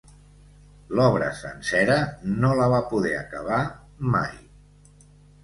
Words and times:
L'obra 0.99 1.27
sencera 1.39 1.97
no 2.45 2.55
la 2.61 2.71
va 2.73 2.81
poder 2.95 3.13
acabar 3.21 3.61
mai. 4.19 4.35